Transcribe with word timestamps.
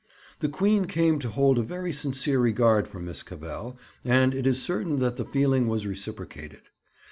The 0.39 0.49
Queen 0.49 0.85
came 0.85 1.19
to 1.19 1.29
hold 1.29 1.59
a 1.59 1.61
very 1.61 1.93
sincere 1.93 2.39
regard 2.39 2.87
for 2.87 2.99
Miss 2.99 3.21
Cavell, 3.21 3.77
and 4.03 4.33
it 4.33 4.47
is 4.47 4.59
certain 4.59 4.97
that 4.97 5.17
the 5.17 5.25
feeling 5.25 5.67
was 5.67 5.85
reciprocated. 5.85 6.63